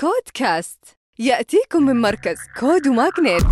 CODEcast. 0.00 0.78
يأتيكم 1.18 1.82
من 1.82 2.00
مركز 2.00 2.36
CODE 2.60 2.88
و 2.88 2.95
MAGNiTT 2.95 3.44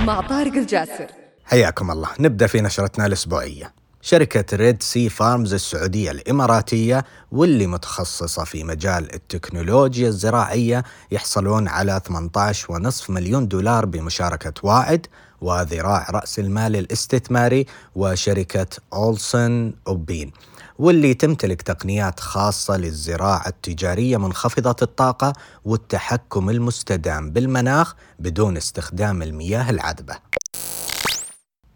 مع 0.00 0.20
طارق 0.20 0.52
الجاسر. 0.52 1.06
حياكم 1.44 1.90
الله. 1.90 2.08
نبدأ 2.20 2.46
في 2.46 2.60
نشرتنا 2.60 3.06
الأسبوعية. 3.06 3.74
شركة 4.06 4.56
Red 4.56 4.82
Sea 4.82 5.08
Farms 5.08 5.54
السعودية 5.54 6.10
الإماراتية 6.10 7.04
واللي 7.32 7.66
متخصصة 7.66 8.44
في 8.44 8.64
مجال 8.64 9.14
التكنولوجيا 9.14 10.08
الزراعية 10.08 10.84
يحصلون 11.10 11.68
على 11.68 12.00
18.5 12.08 13.10
مليون 13.10 13.48
دولار 13.48 13.86
بمشاركة 13.86 14.52
واعد 14.62 15.06
وذراع 15.40 16.10
رأس 16.10 16.38
المال 16.38 16.76
الاستثماري 16.76 17.66
وشركة 17.94 18.66
أولسن 18.92 19.72
أوبين 19.88 20.32
واللي 20.78 21.14
تمتلك 21.14 21.62
تقنيات 21.62 22.20
خاصة 22.20 22.76
للزراعة 22.76 23.48
التجارية 23.48 24.16
منخفضة 24.16 24.76
الطاقة 24.82 25.32
والتحكم 25.64 26.50
المستدام 26.50 27.30
بالمناخ 27.30 27.94
بدون 28.18 28.56
استخدام 28.56 29.22
المياه 29.22 29.70
العذبة. 29.70 30.35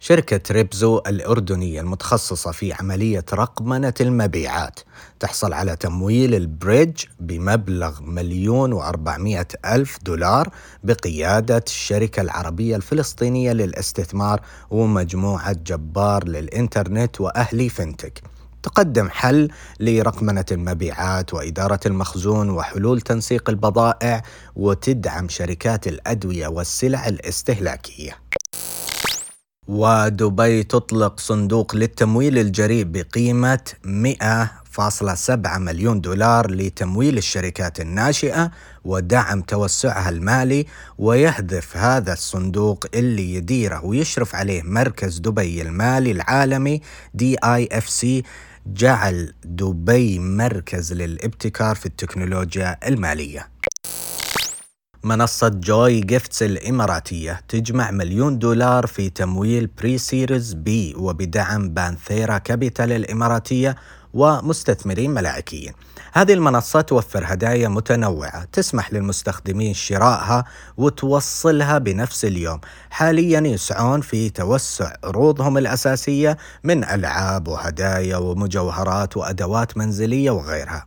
شركة 0.02 0.40
ريبزو 0.50 0.98
الأردنية 1.06 1.80
المتخصصة 1.80 2.50
في 2.52 2.72
عملية 2.72 3.24
رقمنة 3.32 3.94
المبيعات 4.00 4.80
تحصل 5.20 5.52
على 5.52 5.76
تمويل 5.76 6.34
البريدج 6.34 7.04
بمبلغ 7.20 8.02
مليون 8.02 8.72
وأربعمائة 8.72 9.46
ألف 9.64 9.98
دولار 10.02 10.48
بقيادة 10.84 11.64
الشركة 11.66 12.20
العربية 12.20 12.76
الفلسطينية 12.76 13.52
للاستثمار 13.52 14.40
ومجموعة 14.70 15.52
جبار 15.52 16.28
للإنترنت 16.28 17.20
وأهلي 17.20 17.68
فنتك 17.68 18.22
تقدم 18.62 19.08
حل 19.10 19.48
لرقمنة 19.80 20.44
المبيعات 20.52 21.34
وإدارة 21.34 21.80
المخزون 21.86 22.50
وحلول 22.50 23.00
تنسيق 23.00 23.50
البضائع 23.50 24.22
وتدعم 24.56 25.28
شركات 25.28 25.86
الأدوية 25.86 26.48
والسلع 26.48 27.08
الاستهلاكية. 27.08 28.29
ودبي 29.70 30.62
تطلق 30.62 31.20
صندوق 31.20 31.76
للتمويل 31.76 32.38
الجريء 32.38 32.84
بقيمة 32.84 33.60
100.7 33.84 35.58
مليون 35.58 36.00
دولار 36.00 36.50
لتمويل 36.50 37.18
الشركات 37.18 37.80
الناشئة 37.80 38.50
ودعم 38.84 39.40
توسعها 39.40 40.08
المالي 40.08 40.66
ويهدف 40.98 41.76
هذا 41.76 42.12
الصندوق 42.12 42.86
اللي 42.94 43.34
يديره 43.34 43.84
ويشرف 43.84 44.34
عليه 44.34 44.62
مركز 44.62 45.18
دبي 45.18 45.62
المالي 45.62 46.10
العالمي 46.10 46.80
DIFC 47.14 48.22
جعل 48.66 49.32
دبي 49.44 50.18
مركز 50.18 50.92
للابتكار 50.92 51.74
في 51.74 51.86
التكنولوجيا 51.86 52.88
المالية. 52.88 53.48
منصة 55.04 55.48
Joi 55.48 56.00
Gifts 56.00 56.42
الإماراتية 56.42 57.40
تجمع 57.48 57.90
مليون 57.90 58.38
دولار 58.38 58.86
في 58.86 59.10
تمويل 59.10 59.66
pre-Series 59.66 60.54
B 60.54 60.94
وبدعم 60.96 61.68
Panthera 61.68 62.38
Capital 62.38 62.92
الإماراتية 62.92 63.76
ومستثمرين 64.14 65.10
ملائكيين. 65.10 65.72
هذه 66.12 66.32
المنصة 66.32 66.80
توفر 66.80 67.24
هدايا 67.26 67.68
متنوعة 67.68 68.44
تسمح 68.44 68.92
للمستخدمين 68.92 69.74
شرائها 69.74 70.44
وتوصلها 70.76 71.78
بنفس 71.78 72.24
اليوم. 72.24 72.60
حاليا 72.90 73.40
يسعون 73.40 74.00
في 74.00 74.30
توسع 74.30 74.92
عروضهم 75.04 75.58
الأساسية 75.58 76.36
من 76.64 76.84
ألعاب 76.84 77.48
وهدايا 77.48 78.16
ومجوهرات 78.16 79.16
وأدوات 79.16 79.78
منزلية 79.78 80.30
وغيرها. 80.30 80.86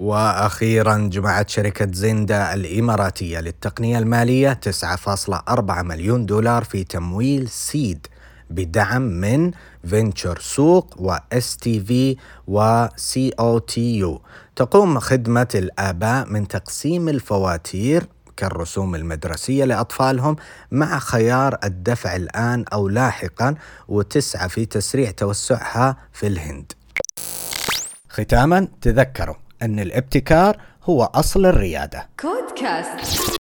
وأخيرا 0.00 0.96
جمعت 1.12 1.48
شركة 1.48 1.92
زندا 1.92 2.54
الإماراتية 2.54 3.40
للتقنية 3.40 3.98
المالية 3.98 4.60
9.4 4.96 5.60
مليون 5.60 6.26
دولار 6.26 6.64
في 6.64 6.84
تمويل 6.84 7.48
سيد 7.48 8.06
بدعم 8.50 9.02
من 9.02 9.50
فينتشر 9.84 10.38
سوق 10.40 10.94
واس 10.98 11.56
تي 11.56 11.80
في 11.80 12.16
وسي 12.46 13.30
أو 13.40 13.58
تي 13.58 13.96
يو 13.98 14.22
تقوم 14.56 14.98
خدمة 14.98 15.48
الآباء 15.54 16.26
من 16.26 16.48
تقسيم 16.48 17.08
الفواتير 17.08 18.06
كالرسوم 18.36 18.94
المدرسية 18.94 19.64
لأطفالهم 19.64 20.36
مع 20.70 20.98
خيار 20.98 21.58
الدفع 21.64 22.16
الآن 22.16 22.64
أو 22.72 22.88
لاحقا 22.88 23.54
وتسعى 23.88 24.48
في 24.48 24.66
تسريع 24.66 25.10
توسعها 25.10 25.96
في 26.12 26.26
الهند. 26.26 26.72
ختاما 28.08 28.68
تذكروا 28.80 29.49
أن 29.62 29.78
الابتكار 29.80 30.56
هو 30.84 31.02
أصل 31.04 31.46
الريادة. 31.46 32.08
CODEcast 32.20 33.39